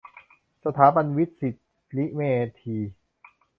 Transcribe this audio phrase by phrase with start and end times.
[0.65, 1.49] สถาบันวิทยสิ
[1.97, 2.21] ริเม
[2.59, 2.77] ธี